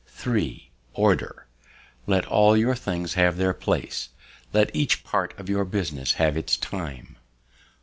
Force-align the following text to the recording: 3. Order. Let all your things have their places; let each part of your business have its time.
3. 0.07 0.71
Order. 0.95 1.45
Let 2.07 2.25
all 2.25 2.57
your 2.57 2.73
things 2.73 3.13
have 3.13 3.37
their 3.37 3.53
places; 3.53 4.09
let 4.51 4.75
each 4.75 5.03
part 5.03 5.37
of 5.39 5.47
your 5.47 5.63
business 5.63 6.13
have 6.13 6.35
its 6.35 6.57
time. 6.57 7.17